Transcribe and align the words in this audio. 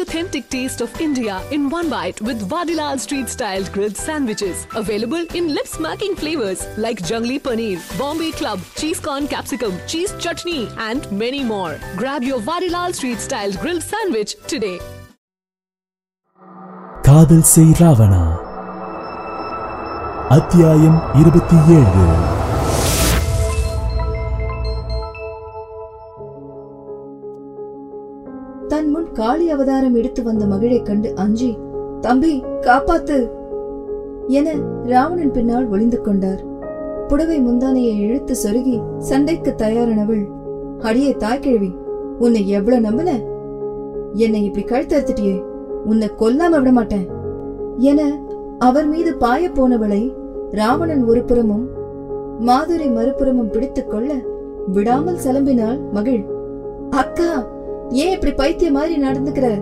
authentic 0.00 0.48
taste 0.48 0.80
of 0.80 1.00
India 1.00 1.42
in 1.50 1.68
one 1.68 1.88
bite 1.90 2.20
with 2.20 2.48
Vadilal 2.48 2.98
Street 2.98 3.28
Style 3.28 3.64
grilled 3.66 3.96
sandwiches. 3.96 4.66
Available 4.74 5.26
in 5.34 5.48
lip 5.48 5.66
smacking 5.66 6.14
flavors 6.16 6.66
like 6.76 7.02
Jungli 7.02 7.40
Paneer, 7.40 7.80
Bombay 7.98 8.30
Club, 8.32 8.60
Cheese 8.76 9.00
Corn 9.00 9.26
Capsicum, 9.26 9.74
Cheese 9.86 10.14
Chutney, 10.18 10.68
and 10.78 11.10
many 11.12 11.42
more. 11.44 11.78
Grab 11.96 12.22
your 12.22 12.40
Vadilal 12.40 12.94
Street 12.94 13.18
Style 13.18 13.52
grilled 13.54 13.82
sandwich 13.82 14.34
today. 14.46 14.78
காதல் 17.08 17.44
செய் 17.50 17.74
ராவணா 17.80 18.22
அத்தியாயம் 20.28 20.96
இருபத்தி 21.20 21.56
ஏழு 21.76 22.06
தன் 28.71 28.89
முன் 28.89 29.07
காளி 29.13 29.49
அவதாரம் 29.49 29.95
எடுத்து 29.95 30.21
வந்த 30.21 30.45
மகிழைக் 30.45 30.85
கண்டு 30.85 31.13
அஞ்சி 31.15 31.49
தம்பி 32.01 32.33
காப்பாத்து! 32.61 33.17
என 34.27 34.47
ராவணன் 34.83 35.31
பின்னால் 35.31 35.65
ஒளிந்து 35.65 36.01
கொண்டார். 36.01 36.41
புடவை 37.07 37.37
முந்தானையை 37.39 37.95
இழுத்து 37.99 38.35
சொருகி 38.35 38.75
சண்டைக்கு 38.99 39.51
தயாரானவள் 39.55 40.23
அடியே 40.83 41.11
தாய்க்கிழவி 41.13 41.71
உன்னை 42.19 42.47
எவ்வளவு 42.47 42.81
நம்பின? 42.81 43.09
என்னை 44.13 44.43
இப்படி 44.43 44.63
கழுத்தறுத்துட்டியே 44.63 45.35
உன்னை 45.85 46.09
கொல்லாம 46.19 46.53
விட 46.59 46.71
மாட்டேன்! 46.71 47.07
என 47.79 47.99
அவர் 48.59 48.87
மீது 48.87 49.17
பாய 49.17 49.49
போனவளை 49.49 50.01
ராவணன் 50.51 51.03
ஒரு 51.03 51.23
புறமும் 51.23 51.65
மாதுரை 52.39 52.89
மறுபுறமும் 52.89 53.49
பிடித்துக் 53.49 53.89
கொள்ள 53.89 54.11
விடாமல் 54.67 55.23
சலம்பினாள் 55.25 55.79
மகிழ் 55.91 56.23
அக்கா 56.91 57.31
ஏன் 57.91 58.11
இப்படி 58.11 58.33
பைத்தியம் 58.33 58.73
மாதிரி 58.73 59.01
நடந்துக்கிற? 59.01 59.61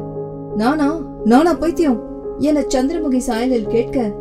நானா? 0.56 0.98
நானா 1.24 1.54
பைத்தியம்? 1.54 2.02
என 2.38 2.60
சந்திரமுகி 2.60 3.20
சாயலில் 3.28 3.68
கேட்க 3.68 4.12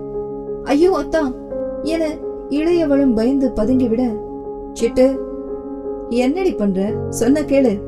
ஐயோ 0.65 0.99
அத்தா. 0.99 1.35
என 1.83 2.09
இளையவளும் 2.51 3.15
பயந்து 3.15 3.53
பதுங்கிவிட 3.57 4.19
சிட்டு 4.81 5.17
என்னடி 6.09 6.53
பண்ற? 6.55 6.93
சொன்ன 7.11 7.41
கேளு. 7.41 7.81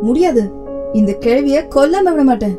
முடியாது. 0.00 0.50
இந்த 0.92 1.16
கேள்விய 1.20 1.66
கொல்லாம 1.74 2.02
விட 2.02 2.24
மாட்டேன். 2.24 2.58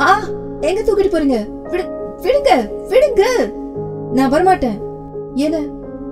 ஆ 0.00 0.20
எங்க 0.60 0.80
தூக்கிட்டு 0.80 1.12
போறீங்க? 1.12 1.68
விடு 1.68 1.84
விடுங்க 2.22 2.70
விடுங்க. 2.88 3.22
நான் 4.12 4.32
வரமாட்டேன். 4.32 4.78
என 5.34 5.58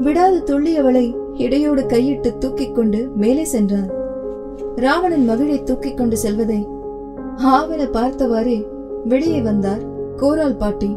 விடாது 0.01 0.43
துள்ளியவளை 0.47 1.15
இடையோடு 1.35 1.87
கையிட்டு 1.87 2.39
தூக்கிக் 2.39 2.75
கொண்டு 2.75 3.11
மேலே 3.17 3.45
சென்றான். 3.45 4.05
ராவணன் 4.77 5.25
மகிழை 5.25 5.63
தூக்கிக் 5.63 5.97
கொண்டு 5.97 6.17
செல்வதை 6.17 6.67
ஆவல 7.37 7.91
பார்த்தவாறே 7.91 8.67
வெளியே 9.05 9.41
வந்தார் 9.41 10.15
கோரால் 10.17 10.57
பாட்டி. 10.57 10.97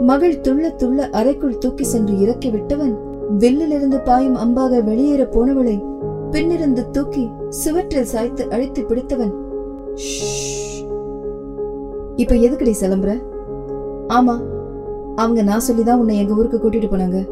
மகள் 0.00 0.40
துள்ள 0.40 0.72
துள்ள 0.76 1.10
அறைக்குள் 1.10 1.58
தூக்கி 1.58 1.84
சென்று 1.84 2.18
இறக்கி 2.18 2.50
விட்டவன் 2.50 2.96
வில்லிலிருந்து 3.38 4.04
பாயும் 4.04 4.36
அம்பாக 4.36 4.84
வெளியேற 4.84 5.24
போனவளை 5.24 5.84
பின்னிருந்து 6.30 6.90
தூக்கி 6.90 7.30
சுவற்றில் 7.48 8.04
சாய்த்து 8.04 8.50
அழைத்து 8.50 8.82
பிடித்தவன். 8.82 9.32
"ஷ்ஷ். 9.94 10.92
இப்ப 12.16 12.34
எதுக்குடி 12.34 12.74
சிலம்புற? 12.80 13.22
ஆமா 14.08 14.38
அவங்க 15.14 15.42
நான் 15.42 15.60
சொல்லிதான் 15.60 15.98
உன்னை 15.98 16.18
எங்க 16.18 16.34
ஊருக்கு 16.34 16.58
கூட்டிட்டு 16.58 16.92
போனாங்க. 16.92 17.28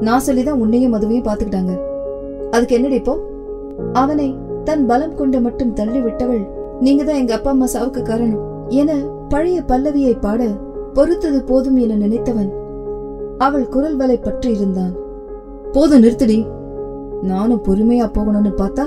நான் 0.00 0.20
சொல்லிதான் 0.20 0.60
உன்னையும் 0.60 0.94
மதுவையும் 0.94 1.24
பாத்துக்கிட்டாங்க 1.24 1.80
அதுக்கு 2.50 2.74
என்னடி 2.74 2.94
இப்போ? 2.94 3.18
அவனை 3.92 4.36
தன் 4.64 4.86
பலம் 4.86 5.14
கொண்டு 5.14 5.40
மட்டும் 5.40 5.74
தள்ளிவிட்டவள் 5.74 6.44
நீங்க 6.80 7.04
தான் 7.04 7.16
எங்க 7.16 7.34
அப்பா 7.34 7.50
அம்மா 7.50 7.66
சாவுக்கு 7.66 8.02
காரணம் 8.02 8.68
என 8.68 8.90
பழைய 9.28 9.62
பல்லவியை 9.68 10.20
பாட 10.20 10.46
பொறுத்தது 10.94 11.42
போதும் 11.42 11.76
என 11.76 11.94
நினைத்தவன் 11.94 12.50
அவள் 13.38 13.68
குரல் 13.68 13.96
வலை 13.96 14.16
பற்றி 14.16 14.52
இருந்தான். 14.52 14.94
போதும் 15.72 16.00
நிறுத்துடி. 16.00 16.46
நானும் 17.22 17.62
பொறுமையா 17.64 18.06
போகணும்னு 18.16 18.52
பார்த்தா 18.56 18.84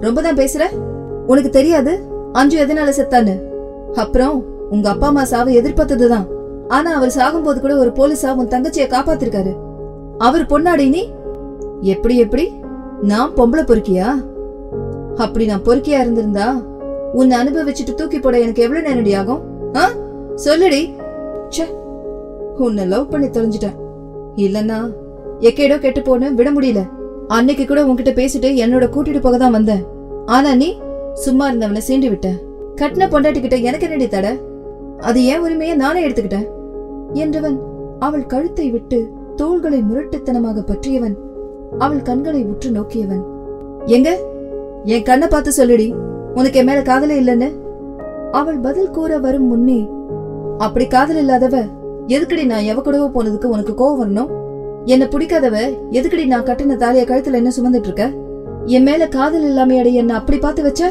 ரொம்ப 0.00 0.22
தான் 0.22 0.36
பேசுற? 0.36 0.62
உனக்கு 1.26 1.50
தெரியாது? 1.50 1.92
அஞ்சு 2.32 2.66
எதனால 2.66 2.88
செத்தான்னு? 2.88 3.34
அப்புறம் 3.94 4.44
உங்க 4.70 4.88
அப்பா 4.88 5.06
அம்மா 5.06 5.24
சாவை 5.24 5.52
எதிர்பார்த்ததுதான். 5.60 6.26
ஆனா 6.68 6.94
அவர் 6.94 7.16
சாகும்போது 7.16 7.60
கூட 7.60 7.76
ஒரு 7.76 7.90
போலீஸா 7.90 8.34
உன் 8.34 8.48
தங்கச்சிய 8.48 8.86
காப்பாத்திருக்காரு. 8.86 9.52
அவர் 10.18 10.42
பொன்னாடி 10.42 10.88
நீ? 10.88 11.08
எப்படி 11.80 12.16
எப்படி? 12.16 12.52
நான் 13.02 13.34
பொம்பளை 13.34 13.64
பொறுக்கியா? 13.66 14.27
அப்படி 15.18 15.46
நான் 15.46 15.64
பொறுக்கியா 15.64 16.00
இருந்திருந்தா 16.00 16.62
உன்னை 17.12 17.38
அனுபவிச்சுட்டு 17.38 17.94
தூக்கி 17.94 18.18
போட 18.18 18.40
எனக்கு 18.40 18.62
எவ்வளவு 18.62 18.88
நேரடி 18.88 19.14
ஆகும்? 19.14 19.40
ஆ? 19.76 19.90
சொல்லுடி. 20.44 20.80
ச்சே 21.48 21.64
உன்னை 22.58 22.86
லவ் 22.86 23.10
பண்ணி 23.10 23.26
தொலைஞ்சிட்டேன். 23.26 23.76
இல்லன்னா 24.36 24.94
எக்கேடோ 25.40 25.78
கெட்டு 25.78 26.02
போன 26.02 26.30
விட 26.30 26.52
முடியல. 26.52 26.90
அன்னைக்கு 27.28 27.64
கூட 27.64 27.84
உன்கிட்ட 27.84 28.12
பேசிட்டு 28.12 28.48
என்னோட 28.64 28.84
கூட்டிட்டு 28.88 29.20
போக 29.20 29.36
தான் 29.36 29.50
வந்தேன். 29.50 29.84
ஆனா 30.26 30.54
நீ 30.54 30.78
சும்மா 31.14 31.50
இருந்தவனை 31.50 31.80
சீண்டி 31.88 32.08
விட்ட. 32.08 32.28
கட்டின 32.76 33.08
பொண்டாட்டி 33.08 33.40
கிட்ட 33.40 33.56
எனக்கு 33.56 33.90
என்னடி 33.90 34.08
தட? 34.08 34.38
அது 34.98 35.24
ஏன் 35.24 35.40
உரிமையை 35.40 35.76
நானே 35.76 36.08
எடுத்துக்கிட்டேன்? 36.08 36.48
என்றவன் 37.14 37.58
அவள் 37.98 38.26
கழுத்தை 38.26 38.70
விட்டு 38.70 39.10
தோள்களை 39.36 39.82
முரட்டுத்தனமாக 39.82 40.60
பற்றியவன் 40.60 41.16
அவள் 41.78 42.02
கண்களை 42.02 42.44
உற்று 42.44 42.70
நோக்கியவன். 42.70 43.24
எங்க? 43.86 44.18
என் 44.84 45.02
கண்ணை 45.02 45.28
பார்த்து 45.28 45.64
சொல்லுடி. 45.64 45.94
உனக்கு 46.34 46.58
என் 46.58 46.66
மேல 46.66 46.82
காதலே 46.82 47.22
இல்லைன்னு? 47.22 47.48
அவள் 48.30 48.58
பதில் 48.58 48.90
கூற 48.90 49.18
வரும் 49.18 49.46
முன்னே 49.46 49.88
அப்படி 50.58 50.86
காதல் 50.86 51.16
இல்லாதவ 51.16 51.56
எதுக்கடி 52.06 52.46
நான் 52.46 52.62
எவ 52.62 52.80
கூடவோ 52.80 53.08
போனதுக்கு 53.10 53.46
உனக்கு 53.46 53.72
கோவம் 53.72 54.00
வரணும்? 54.02 54.30
என்ன 54.84 55.04
பிடிக்காதவ 55.04 55.56
எதுக்கடி 55.90 56.26
நான் 56.26 56.44
கட்டின 56.44 56.76
தாலிய 56.76 57.04
கழுத்துல 57.04 57.34
என்ன 57.34 57.50
சுமந்துட்டு 57.56 57.88
இருக்க? 57.88 58.10
என் 58.64 58.82
மேல 58.82 59.08
காதல் 59.08 59.42
இல்லாமையடை 59.42 59.92
என்ன 59.92 60.14
அப்படி 60.14 60.38
பார்த்து 60.38 60.62
வச்ச? 60.62 60.90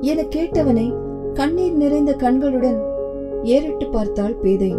என 0.00 0.22
கேட்டவனை 0.22 0.94
கண்ணீர் 1.34 1.72
நிறைந்த 1.72 2.12
கண்களுடன் 2.12 2.82
ஏறிட்டு 3.42 3.86
பார்த்தாள் 3.86 4.34
பேதை. 4.34 4.76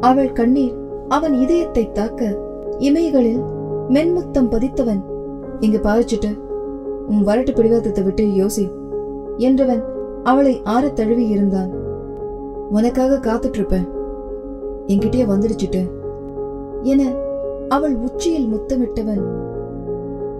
அவள் 0.00 0.32
கண்ணீர் 0.32 0.74
அவன் 1.08 1.34
இதயத்தை 1.34 1.92
தாக்க 1.92 2.36
இமைகளில் 2.78 3.42
மென்முத்தம் 3.88 4.50
பதித்தவன். 4.50 5.00
இங்கு 5.60 5.80
பாவிச்சுட்டு 5.82 6.46
உன் 7.08 7.26
வரட்டு 7.26 7.54
பிடிவாதத்தை 7.54 8.04
விட்டு 8.04 8.24
யோசி 8.24 8.70
என்றவன் 9.38 9.82
அவளை 10.22 10.60
ஆறத் 10.64 10.96
தழுவி 10.96 11.28
இருந்தான். 11.28 11.70
உனக்காக 12.70 13.16
காத்துட்டு 13.16 13.54
இருப்பேன் 13.54 13.88
என்கிட்டயே 14.86 15.26
வந்துடுச்சுட்டு 15.26 15.90
என 16.82 17.12
அவள் 17.68 17.96
உச்சியில் 17.96 18.52
முத்தமிட்டவன் 18.52 19.22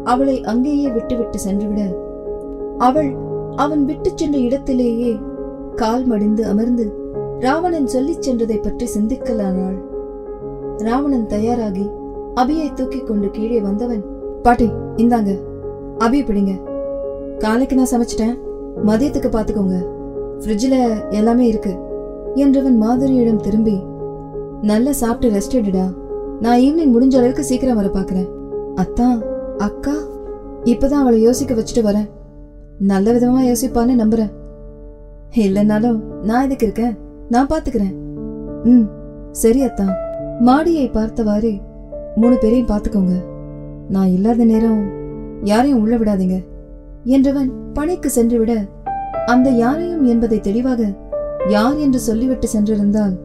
அவளை 0.05 0.45
அங்கேயே 0.45 0.89
விட்டுவிட்டு 0.89 1.39
சென்றுவிட 1.39 1.81
அவள் 2.79 3.17
அவன் 3.57 3.85
விட்டுச் 3.85 4.17
சென்ற 4.17 4.39
இடத்திலேயே 4.39 5.17
கால் 5.75 6.05
மடிந்து 6.05 6.47
அமர்ந்து 6.47 6.93
ராவணன் 7.41 7.87
சொல்லிச் 7.87 8.31
சென்றதை 8.31 8.63
பற்றி 8.63 8.89
சிந்திக்கலானாள். 8.99 9.79
ராவணன் 10.79 11.27
தயாராகி 11.27 11.91
அபியை 12.35 12.73
தூக்கிக் 12.73 13.07
கொண்டு 13.07 13.31
கீழே 13.31 13.61
வந்தவன் 13.61 14.05
பாட்டி 14.43 14.71
இந்தாங்க. 14.97 15.39
அபி 15.99 16.21
பிடிங்க. 16.21 16.61
காலைக்கு 17.39 17.77
நான் 17.77 17.91
சமைச்சிட்டேன். 17.91 18.39
மதியத்துக்கு 18.87 19.29
பாத்துக்கோங்க. 19.29 19.77
ஃப்ரிட்ஜில் 20.41 21.11
எல்லாமே 21.11 21.47
இருக்கு. 21.47 21.79
என்றவன் 22.35 22.83
மாதுரியிடம் 22.83 23.41
திரும்பி 23.41 23.83
நல்லா 24.63 24.93
சாப்பிட்டு 24.93 25.39
ரெஸ்ட் 25.39 25.55
எடுடா. 25.55 25.95
நான் 26.41 26.59
ஈவினிங் 26.59 26.95
முடிஞ்ச 26.95 27.17
அளவுக்கு 27.17 27.45
சீக்கிரம் 27.45 27.77
வர 27.77 27.89
பாக்குறேன். 27.89 28.29
அத்தா 28.75 29.23
அக்கா? 29.57 29.93
இப்பதான் 30.65 31.03
அவளை 31.03 31.21
யோசிக்க 31.21 31.55
வச்சுட்டு 31.55 31.83
வரேன். 31.83 32.09
நல்ல 32.79 33.13
விதமா 33.13 33.53
யோசிப்பான்னு 33.53 34.03
நம்புறேன். 34.03 34.31
இல்லைனாலும் 35.35 36.01
நான் 36.23 36.45
எதுக்கு 36.45 36.67
இருக்கேன்? 36.67 36.99
நான் 37.29 37.47
பாத்துக்கிறேன். 37.47 37.95
ம் 38.65 38.85
சரி 39.33 39.63
அத்தான் 39.63 39.95
மாடியை 40.41 40.91
பார்த்தவாறே 40.91 41.61
மூணு 42.17 42.37
பேரையும் 42.37 42.67
பார்த்துக்கோங்க 42.67 43.25
நான் 43.89 44.07
இல்லாத 44.07 44.45
நேரம் 44.45 44.98
யாரையும் 45.43 45.81
உள்ள 45.81 45.97
விடாதீங்க. 45.97 46.45
என்றவன் 47.05 47.51
பணிக்கு 47.73 48.11
சென்றுவிட 48.11 48.67
அந்த 49.27 49.51
யாரையும் 49.51 50.05
என்பதை 50.05 50.41
தெளிவாக 50.41 50.95
யார் 51.49 51.77
என்று 51.77 51.99
சொல்லிவிட்டு 51.99 52.49
சென்றிருந்தால் 52.49 53.19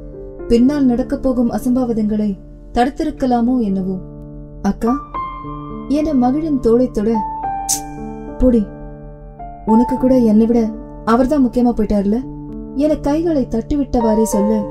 பின்னால் 0.48 0.86
நடக்கப் 0.86 1.22
போகும் 1.22 1.52
அசம்பாவிதங்களை 1.52 2.38
தடுத்திருக்கலாமோ 2.74 3.60
என்னவோ. 3.60 3.98
அக்கா 4.62 4.94
என 5.88 6.14
மகிழின் 6.14 6.60
தோலை 6.60 6.92
தொட 6.92 7.10
"ப்ச், 8.38 8.68
உனக்கு 9.66 9.98
கூட 9.98 10.18
என்னை 10.18 10.46
விட 10.46 10.70
அவர்தான் 11.06 11.48
முக்கியமா 11.48 11.72
போயிட்டார்ல? 11.74 12.22
என 12.76 12.96
கைகளை 12.96 13.48
தட்டிவிட்டவாறே 13.50 14.24
சொல்ல 14.24 14.64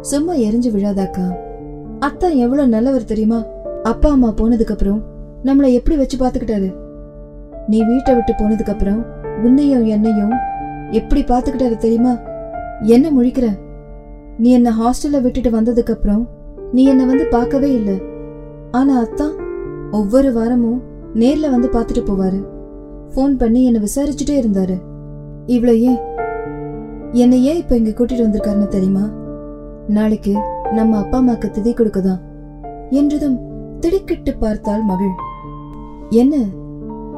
சும்மா 0.00 0.32
எரிஞ்சு 0.32 0.70
விழாதாக்கா 0.70 1.36
அத்தான் 1.98 2.34
எவ்வளவு 2.34 2.68
நல்லவர் 2.68 3.04
தெரியுமா? 3.04 3.44
அப்பா 3.82 4.10
அம்மா 4.10 4.28
போனதுக்கு 4.28 4.70
அப்புறம் 4.70 5.09
நம்மளை 5.44 5.72
எப்படி 5.72 5.96
வச்சு 5.96 6.18
பார்த்துக்கிட்டாரு? 6.18 6.74
நீ 7.66 7.84
வீட்டை 7.84 8.14
விட்டு 8.14 8.32
போனதுக்கு 8.32 8.70
அப்புறம் 8.70 9.04
உன்னையும் 9.44 9.84
என்னையும் 9.84 10.32
எப்படி 10.90 11.22
பார்த்துக்கிட்டாரு 11.22 11.76
தெரியுமா? 11.76 12.18
என்ன 12.80 13.10
முழிக்கிற? 13.10 13.58
நீ 14.38 14.50
என்ன 14.50 14.70
ஹாஸ்டல்ல 14.70 15.20
விட்டுட்டு 15.20 15.50
வந்ததுக்கு 15.50 15.92
அப்புறம் 15.92 16.28
நீ 16.72 16.84
என்ன 16.84 17.04
வந்து 17.04 17.26
பார்க்கவே 17.26 17.72
இல்லை. 17.72 18.02
ஆனா 18.70 19.02
அத்தா 19.02 19.28
ஒவ்வொரு 19.90 20.32
வாரமும் 20.32 20.82
நேர்ல 21.14 21.50
வந்து 21.50 21.68
பார்த்துட்டு 21.68 22.02
போவாரு. 22.06 22.40
ஃபோன் 23.14 23.36
பண்ணி 23.38 23.64
என்னை 23.64 23.80
விசாரிச்சுட்டே 23.80 24.36
இருந்தாரு. 24.42 24.76
இவ்வளோ 25.46 25.78
ஏன்? 25.78 25.98
என்னை 27.12 27.44
ஏன் 27.44 27.56
இப்ப 27.56 27.76
இங்க 27.76 27.90
கூட்டிட்டு 27.90 28.26
வந்திருக்காருன்னு 28.26 28.68
தெரியுமா? 28.68 29.10
நாளைக்கு 29.88 30.34
நம்ம 30.72 30.98
அப்பா 30.98 31.18
அம்மாக்கு 31.20 31.48
திதி 31.52 31.72
கொடுக்கதான். 31.72 32.20
என்றதும் 32.90 33.38
திடுக்கிட்டு 33.80 34.34
பார்த்தாள் 34.34 34.82
மகள். 34.82 35.14
என்ன? 36.10 36.36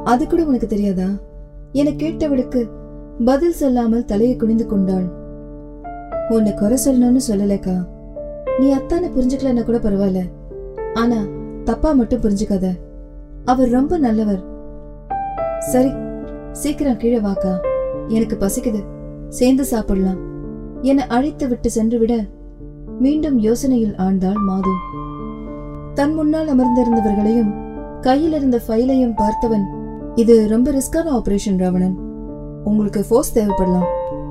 அது 0.04 0.26
கூட 0.26 0.44
உனக்கு 0.44 0.66
தெரியாதா? 0.66 1.06
என 1.72 1.90
கேட்டவளுக்கு 1.90 2.68
பதில் 3.24 3.52
சொல்லாமல் 3.52 4.04
தலையை 4.04 4.36
குனிந்து 4.36 4.66
கொண்டாள். 4.66 5.04
உன்னை 6.28 6.54
குறை 6.54 6.78
சொல்லணும்னு 6.84 7.20
சொல்லலக்கா. 7.28 7.86
நீ 8.58 8.76
அத்தானை 8.76 9.10
புரிஞ்சுக்கலன்னா 9.10 9.62
கூட 9.62 9.78
பரவாயில்ல. 9.78 10.20
ஆனா 10.94 11.16
தப்பா 11.64 11.92
மட்டும் 11.92 12.20
புரிஞ்சுக்காத. 12.20 12.68
அவர் 13.44 13.68
ரொம்ப 13.68 13.98
நல்லவர். 13.98 14.44
சரி 15.58 15.92
சீக்கிரம் 16.52 16.96
கீழே 16.96 17.18
வாக்கா. 17.18 17.58
எனக்கு 18.08 18.36
பசிக்குது. 18.40 18.84
சேர்ந்து 19.28 19.64
சாப்பிடலாம். 19.64 20.18
என 20.82 21.06
அழைத்து 21.06 21.48
விட்டு 21.48 21.70
சென்று 21.70 21.98
விட 21.98 22.24
மீண்டும் 22.98 23.40
யோசனையில் 23.40 23.96
ஆழ்ந்தாள் 23.98 24.44
மாது. 24.46 24.70
தன் 25.94 26.14
முன்னால் 26.14 26.48
அமர்ந்திருந்தவர்களையும் 26.48 27.61
கையில் 28.06 28.34
இருந்த 28.38 28.58
ஃபைலையும் 28.66 29.16
பார்த்தவன் 29.20 29.64
இது 30.22 30.34
ரொம்ப 30.52 30.68
ரிஸ்கான 30.76 31.06
ஆபரேஷன் 31.18 31.58
ராவணன். 31.62 31.94
உங்களுக்கு 32.68 33.00
ஃபோர்ஸ் 33.08 33.34
தேவைப்படலாம். 33.36 33.88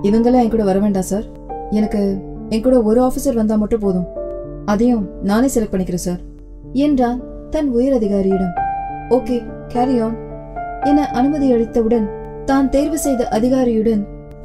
இவங்கெல்லாம் 0.07 0.43
என் 0.45 0.53
கூட 0.53 0.63
வர 0.69 0.79
வேண்டாம் 0.83 1.07
சார் 1.11 1.25
எனக்கு 1.77 2.01
என் 2.55 2.63
கூட 2.65 2.75
ஒரு 2.89 2.99
ஆஃபீஸர் 3.07 3.39
வந்தா 3.39 3.55
மட்டும் 3.61 3.83
போதும். 3.85 4.07
அதையும் 4.71 5.05
நானே 5.29 5.47
செலக்ட் 5.53 5.73
பண்ணிக்கிறேன் 5.73 6.05
சார் 6.07 6.21
என்றான் 6.85 7.19
தன் 7.53 7.69
உயர் 7.77 7.97
அதிகாரியிடம். 7.99 8.53
ஓகே 9.17 9.37
கேரி 9.73 9.95
ஆன் 10.05 10.17
என 10.89 11.07
அனுமதி 11.19 11.49
அளித்தவுடன் 11.55 12.07
தான் 12.45 12.71
தேர்வு 12.75 12.99
செய்த 13.05 13.27
அதிகாரியுடன் 13.37 14.01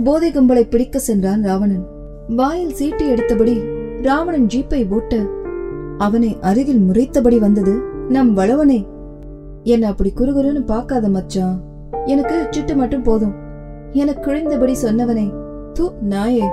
போதை 0.07 0.31
கும்பலை 0.33 0.65
பிடிக்க 0.73 0.99
சென்றான் 1.11 1.45
ராவணன். 1.51 1.85
வாயில் 2.41 2.77
சீட்டி 2.81 3.07
எடுத்தபடி 3.15 3.57
ராவணன் 4.09 4.51
ஜீப்பை 4.55 4.83
ஓட்ட 4.97 5.23
அவனை 6.07 6.31
அருகில் 6.51 6.85
முறைத்தபடி 6.89 7.39
வந்தது 7.47 7.75
நம் 8.09 8.33
வளவனே. 8.39 8.81
என்ன 9.73 9.89
அப்படி 9.89 10.13
குறுகுறுன்னு 10.17 10.61
பார்க்காத 10.65 11.09
மச்சான். 11.09 11.55
எனக்கு 12.05 12.49
சிட்டு 12.51 12.75
மட்டும் 12.77 13.03
போதும். 13.03 13.35
என 13.93 14.13
குழிந்தபடி 14.13 14.75
சொன்னவனே 14.83 15.25
தூ 15.73 15.85
நாயே. 16.11 16.47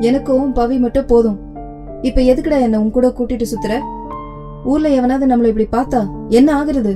எனக்கும் 0.00 0.54
பவி 0.54 0.78
மட்டும் 0.78 1.06
போதும். 1.06 1.38
இப்ப 2.02 2.20
எதுக்குடா 2.20 2.58
என்ன 2.60 2.80
உன் 2.80 2.90
கூட 2.90 3.08
கூட்டிட்டு 3.08 3.46
சுத்துற? 3.52 3.74
ஊர்ல 4.64 4.88
எவனாவது 4.88 5.26
நம்மள 5.32 5.50
இப்படி 5.52 5.68
பார்த்தா 5.70 6.00
என்ன 6.28 6.48
ஆகுறது? 6.60 6.92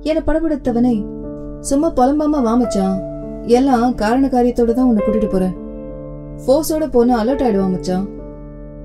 என 0.00 0.22
படபடுத்தவனை 0.26 0.94
சும்மா 1.60 1.90
புலம்பாம 1.90 2.42
வாமச்சான் 2.48 2.96
எல்லாம் 3.46 3.94
காரண 3.94 4.26
காரியத்தோட 4.26 4.72
தான் 4.72 4.86
உன்னை 4.86 5.02
கூட்டிட்டு 5.04 5.28
போறேன். 5.28 5.56
ஃபோர்ஸோட 6.42 6.86
போனா 6.90 7.14
அலர்ட் 7.22 7.44
ஆயிடுவான் 7.46 7.74
மச்சான். 7.74 8.06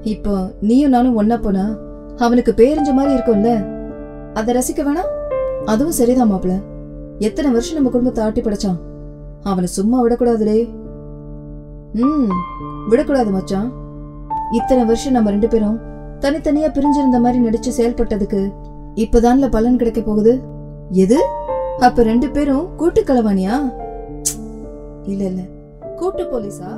இப்போ 0.01 0.35
நீயும் 0.61 0.95
நானும் 0.97 1.17
ஒன்னா 1.21 1.41
போனா 1.41 1.65
அவனுக்கு 2.17 2.53
பேரிஞ்ச 2.57 2.91
மாதிரி 2.93 3.15
இருக்கும்ல. 3.15 3.51
அதை 4.33 4.55
ரசிக்க 4.55 4.81
வேணாம்? 4.89 5.13
அதுவும் 5.69 5.93
சரிதான் 5.93 6.31
மாப்பிள. 6.31 6.53
எத்தனை 7.19 7.51
வருஷம் 7.51 7.73
நம்ம 7.73 7.89
குடும்பத்தை 7.89 8.23
ஆட்டி 8.23 8.41
படைச்சான்? 8.41 8.79
அவனை 9.43 9.69
சும்மா 9.69 10.03
விடக்கூடாதுலே. 10.03 10.57
ம் 11.93 12.31
விடக்கூடாது 12.89 13.31
மச்சான். 13.31 13.71
இத்தனை 14.51 14.85
வருஷம் 14.85 15.13
நம்ம 15.13 15.29
ரெண்டு 15.29 15.47
பேரும் 15.47 15.79
தனித்தனியா 16.19 16.69
பிரிஞ்சிருந்த 16.71 17.19
மாதிரி 17.19 17.39
நடிச்சு 17.43 17.71
செயல்பட்டதுக்கு 17.77 18.53
இப்பதான்ல 18.95 19.51
பலன் 19.51 19.77
கிடைக்க 19.77 20.01
போகுது. 20.01 20.39
எது? 20.89 21.19
அப்ப 21.79 22.03
ரெண்டு 22.03 22.29
பேரும் 22.29 22.75
கூட்டு 22.75 23.01
கலவாணியா? 23.01 23.55
இல்ல 25.03 25.23
இல்ல. 25.23 25.41
கூட்டு 25.95 26.23
போலீஸா? 26.23 26.71